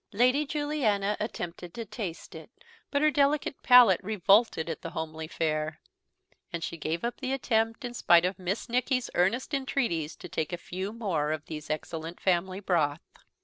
[0.13, 2.49] Lady Juliana attempted to taste it;
[2.89, 5.79] but her delicate palate revolted at the homely fare;
[6.51, 10.51] and she gave up the attempt, in spite of Miss Nicky's earnest entreaties to take
[10.51, 13.11] a few more of these excellent family broth.